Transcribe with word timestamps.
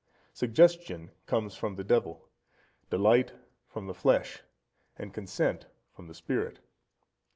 Suggestion 0.33 1.11
comes 1.27 1.53
from 1.55 1.75
the 1.75 1.83
Devil, 1.83 2.27
delight 2.89 3.33
from 3.67 3.85
the 3.85 3.93
flesh, 3.93 4.41
and 4.97 5.13
consent 5.13 5.67
from 5.91 6.07
the 6.07 6.15
spirit. 6.15 6.57